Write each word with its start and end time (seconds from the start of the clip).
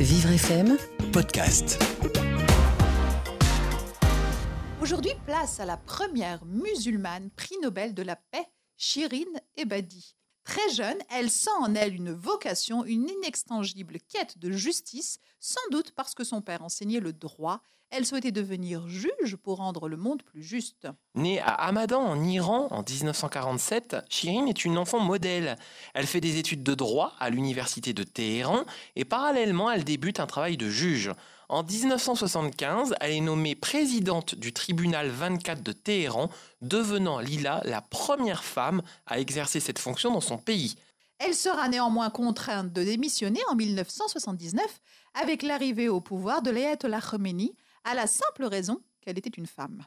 Vivre 0.00 0.30
FM 0.30 0.78
Podcast. 1.12 1.82
Aujourd'hui, 4.80 5.10
place 5.26 5.58
à 5.58 5.64
la 5.64 5.76
première 5.76 6.44
musulmane 6.44 7.30
prix 7.30 7.56
Nobel 7.62 7.94
de 7.94 8.04
la 8.04 8.14
paix, 8.14 8.46
Shirin 8.76 9.26
Ebadi. 9.56 10.17
Très 10.48 10.70
jeune, 10.70 10.96
elle 11.10 11.28
sent 11.28 11.50
en 11.60 11.74
elle 11.74 11.94
une 11.94 12.10
vocation, 12.10 12.82
une 12.86 13.06
inextinguible 13.06 13.98
quête 14.08 14.38
de 14.38 14.50
justice, 14.50 15.18
sans 15.40 15.60
doute 15.70 15.92
parce 15.94 16.14
que 16.14 16.24
son 16.24 16.40
père 16.40 16.64
enseignait 16.64 17.00
le 17.00 17.12
droit. 17.12 17.60
Elle 17.90 18.06
souhaitait 18.06 18.32
devenir 18.32 18.88
juge 18.88 19.36
pour 19.36 19.58
rendre 19.58 19.90
le 19.90 19.98
monde 19.98 20.22
plus 20.22 20.42
juste. 20.42 20.88
Née 21.14 21.38
à 21.40 21.52
Hamadan 21.52 22.00
en 22.00 22.24
Iran 22.24 22.68
en 22.70 22.82
1947, 22.82 23.96
Shirin 24.08 24.46
est 24.46 24.64
une 24.64 24.78
enfant 24.78 25.00
modèle. 25.00 25.56
Elle 25.92 26.06
fait 26.06 26.22
des 26.22 26.38
études 26.38 26.62
de 26.62 26.74
droit 26.74 27.12
à 27.18 27.28
l'université 27.28 27.92
de 27.92 28.02
Téhéran 28.02 28.64
et 28.96 29.04
parallèlement 29.04 29.70
elle 29.70 29.84
débute 29.84 30.18
un 30.18 30.26
travail 30.26 30.56
de 30.56 30.70
juge. 30.70 31.12
En 31.50 31.62
1975, 31.62 32.94
elle 33.00 33.12
est 33.12 33.20
nommée 33.22 33.54
présidente 33.54 34.34
du 34.34 34.52
tribunal 34.52 35.08
24 35.08 35.62
de 35.62 35.72
Téhéran, 35.72 36.28
devenant 36.60 37.20
Lila 37.20 37.62
la 37.64 37.80
première 37.80 38.44
femme 38.44 38.82
à 39.06 39.18
exercer 39.18 39.58
cette 39.58 39.78
fonction 39.78 40.12
dans 40.12 40.20
son 40.20 40.36
pays. 40.36 40.76
Elle 41.18 41.34
sera 41.34 41.70
néanmoins 41.70 42.10
contrainte 42.10 42.74
de 42.74 42.84
démissionner 42.84 43.40
en 43.48 43.54
1979 43.54 44.62
avec 45.14 45.42
l'arrivée 45.42 45.88
au 45.88 46.02
pouvoir 46.02 46.42
de 46.42 46.50
l'Ayatollah 46.50 47.00
Khomeini 47.00 47.56
à 47.84 47.94
la 47.94 48.06
simple 48.06 48.44
raison 48.44 48.82
qu'elle 49.00 49.18
était 49.18 49.30
une 49.30 49.46
femme. 49.46 49.86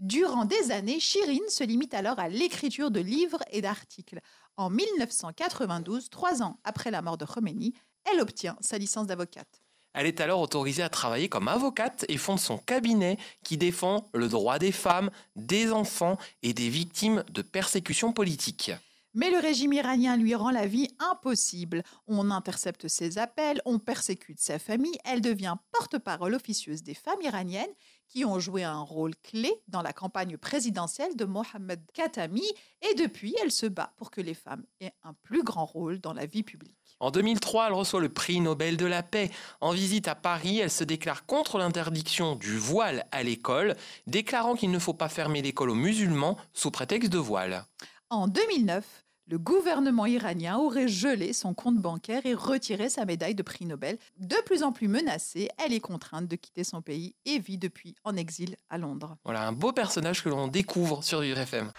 Durant 0.00 0.44
des 0.44 0.72
années, 0.72 0.98
Shirin 0.98 1.48
se 1.48 1.62
limite 1.62 1.94
alors 1.94 2.18
à 2.18 2.28
l'écriture 2.28 2.90
de 2.90 3.00
livres 3.00 3.44
et 3.52 3.62
d'articles. 3.62 4.18
En 4.56 4.70
1992, 4.70 6.10
trois 6.10 6.42
ans 6.42 6.58
après 6.64 6.90
la 6.90 7.00
mort 7.00 7.16
de 7.16 7.24
Khomeini, 7.24 7.74
elle 8.12 8.20
obtient 8.20 8.56
sa 8.60 8.76
licence 8.76 9.06
d'avocate. 9.06 9.62
Elle 9.96 10.06
est 10.06 10.20
alors 10.20 10.42
autorisée 10.42 10.82
à 10.82 10.90
travailler 10.90 11.30
comme 11.30 11.48
avocate 11.48 12.04
et 12.10 12.18
fonde 12.18 12.38
son 12.38 12.58
cabinet 12.58 13.16
qui 13.42 13.56
défend 13.56 14.10
le 14.12 14.28
droit 14.28 14.58
des 14.58 14.70
femmes, 14.70 15.10
des 15.36 15.72
enfants 15.72 16.18
et 16.42 16.52
des 16.52 16.68
victimes 16.68 17.24
de 17.32 17.40
persécutions 17.40 18.12
politiques. 18.12 18.72
Mais 19.18 19.30
le 19.30 19.38
régime 19.38 19.72
iranien 19.72 20.18
lui 20.18 20.34
rend 20.34 20.50
la 20.50 20.66
vie 20.66 20.88
impossible. 20.98 21.82
On 22.06 22.30
intercepte 22.30 22.86
ses 22.86 23.16
appels, 23.16 23.62
on 23.64 23.78
persécute 23.78 24.38
sa 24.38 24.58
famille, 24.58 24.98
elle 25.06 25.22
devient 25.22 25.54
porte-parole 25.72 26.34
officieuse 26.34 26.82
des 26.82 26.92
femmes 26.92 27.22
iraniennes 27.22 27.72
qui 28.08 28.26
ont 28.26 28.38
joué 28.38 28.62
un 28.62 28.82
rôle 28.82 29.16
clé 29.16 29.50
dans 29.68 29.80
la 29.80 29.94
campagne 29.94 30.36
présidentielle 30.36 31.16
de 31.16 31.24
Mohamed 31.24 31.80
Khatami 31.94 32.44
et 32.82 32.94
depuis 32.94 33.34
elle 33.42 33.50
se 33.50 33.64
bat 33.64 33.94
pour 33.96 34.10
que 34.10 34.20
les 34.20 34.34
femmes 34.34 34.66
aient 34.80 34.92
un 35.02 35.14
plus 35.22 35.42
grand 35.42 35.64
rôle 35.64 35.98
dans 35.98 36.12
la 36.12 36.26
vie 36.26 36.42
publique. 36.42 36.76
En 37.00 37.10
2003, 37.10 37.68
elle 37.68 37.72
reçoit 37.72 38.02
le 38.02 38.10
prix 38.10 38.40
Nobel 38.40 38.76
de 38.76 38.84
la 38.84 39.02
paix. 39.02 39.30
En 39.62 39.72
visite 39.72 40.08
à 40.08 40.14
Paris, 40.14 40.58
elle 40.58 40.70
se 40.70 40.84
déclare 40.84 41.24
contre 41.24 41.56
l'interdiction 41.56 42.36
du 42.36 42.58
voile 42.58 43.06
à 43.12 43.22
l'école, 43.22 43.76
déclarant 44.06 44.56
qu'il 44.56 44.70
ne 44.70 44.78
faut 44.78 44.92
pas 44.92 45.08
fermer 45.08 45.40
l'école 45.40 45.70
aux 45.70 45.74
musulmans 45.74 46.36
sous 46.52 46.70
prétexte 46.70 47.10
de 47.10 47.18
voile. 47.18 47.64
En 48.10 48.28
2009, 48.28 49.05
le 49.28 49.38
gouvernement 49.38 50.06
iranien 50.06 50.56
aurait 50.56 50.86
gelé 50.88 51.32
son 51.32 51.52
compte 51.52 51.78
bancaire 51.78 52.24
et 52.26 52.34
retiré 52.34 52.88
sa 52.88 53.04
médaille 53.04 53.34
de 53.34 53.42
prix 53.42 53.66
Nobel. 53.66 53.98
De 54.18 54.36
plus 54.44 54.62
en 54.62 54.70
plus 54.70 54.86
menacée, 54.86 55.48
elle 55.64 55.72
est 55.72 55.80
contrainte 55.80 56.28
de 56.28 56.36
quitter 56.36 56.62
son 56.62 56.80
pays 56.80 57.14
et 57.24 57.40
vit 57.40 57.58
depuis 57.58 57.96
en 58.04 58.16
exil 58.16 58.56
à 58.70 58.78
Londres. 58.78 59.16
Voilà 59.24 59.46
un 59.46 59.52
beau 59.52 59.72
personnage 59.72 60.22
que 60.22 60.28
l'on 60.28 60.46
découvre 60.46 61.02
sur 61.02 61.22
URFM. 61.22 61.72